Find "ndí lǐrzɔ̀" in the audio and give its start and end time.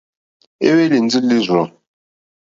1.05-1.65